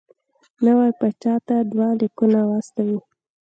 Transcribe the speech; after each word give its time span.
نوي 0.65 0.91
پاچا 0.99 1.33
ته 1.47 1.55
دوه 1.71 1.87
لیکونه 1.99 2.39
واستوي. 2.49 2.99